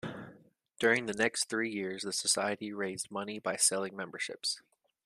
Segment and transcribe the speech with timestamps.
[0.79, 4.59] During the next three years, the society raised money by selling memberships.